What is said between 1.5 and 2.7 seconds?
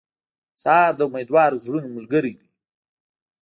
زړونو ملګری دی.